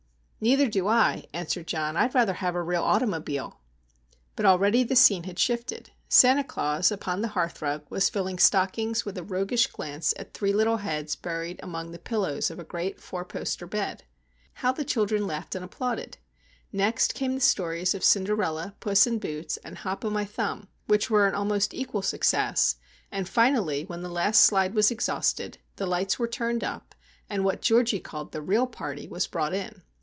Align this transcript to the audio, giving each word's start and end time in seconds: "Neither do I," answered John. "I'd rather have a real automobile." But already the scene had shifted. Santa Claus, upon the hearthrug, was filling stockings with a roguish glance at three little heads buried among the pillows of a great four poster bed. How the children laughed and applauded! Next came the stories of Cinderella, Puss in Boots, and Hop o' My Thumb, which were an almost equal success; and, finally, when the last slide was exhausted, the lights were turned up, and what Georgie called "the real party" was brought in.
"Neither 0.43 0.67
do 0.67 0.87
I," 0.87 1.27
answered 1.33 1.67
John. 1.67 1.95
"I'd 1.95 2.15
rather 2.15 2.33
have 2.33 2.55
a 2.55 2.63
real 2.63 2.81
automobile." 2.81 3.59
But 4.35 4.43
already 4.47 4.83
the 4.83 4.95
scene 4.95 5.25
had 5.25 5.37
shifted. 5.37 5.91
Santa 6.09 6.43
Claus, 6.43 6.91
upon 6.91 7.21
the 7.21 7.27
hearthrug, 7.35 7.83
was 7.91 8.09
filling 8.09 8.39
stockings 8.39 9.05
with 9.05 9.19
a 9.19 9.23
roguish 9.23 9.67
glance 9.67 10.15
at 10.17 10.33
three 10.33 10.51
little 10.51 10.77
heads 10.77 11.15
buried 11.15 11.59
among 11.61 11.91
the 11.91 11.99
pillows 11.99 12.49
of 12.49 12.57
a 12.57 12.63
great 12.63 12.99
four 12.99 13.23
poster 13.23 13.67
bed. 13.67 14.03
How 14.65 14.71
the 14.71 14.83
children 14.83 15.27
laughed 15.27 15.53
and 15.53 15.63
applauded! 15.63 16.17
Next 16.73 17.13
came 17.13 17.35
the 17.35 17.39
stories 17.39 17.93
of 17.93 18.03
Cinderella, 18.03 18.73
Puss 18.79 19.05
in 19.05 19.19
Boots, 19.19 19.57
and 19.57 19.77
Hop 19.77 20.03
o' 20.03 20.09
My 20.09 20.25
Thumb, 20.25 20.69
which 20.87 21.07
were 21.07 21.27
an 21.27 21.35
almost 21.35 21.71
equal 21.71 22.01
success; 22.01 22.77
and, 23.11 23.29
finally, 23.29 23.83
when 23.83 24.01
the 24.01 24.09
last 24.09 24.41
slide 24.41 24.73
was 24.73 24.89
exhausted, 24.89 25.59
the 25.75 25.85
lights 25.85 26.17
were 26.17 26.27
turned 26.27 26.63
up, 26.63 26.95
and 27.29 27.43
what 27.45 27.61
Georgie 27.61 27.99
called 27.99 28.31
"the 28.31 28.41
real 28.41 28.65
party" 28.65 29.07
was 29.07 29.27
brought 29.27 29.53
in. 29.53 29.83